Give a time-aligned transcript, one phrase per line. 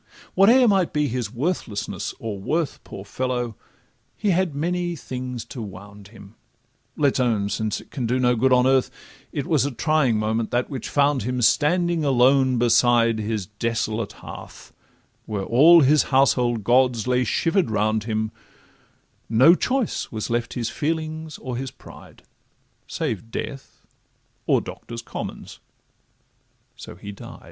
[0.33, 3.55] Whate'er might be his worthlessness or worth, Poor fellow!
[4.17, 6.33] he had many things to wound him.
[6.97, 8.89] Let 's own—since it can do no good on earth—
[9.31, 14.73] It was a trying moment that which found him Standing alone beside his desolate hearth,
[15.27, 18.31] Where all his household gods lay shiver'd round him:
[19.29, 22.23] No choice was left his feelings or his pride,
[22.89, 23.85] Save death
[24.47, 24.97] or Docto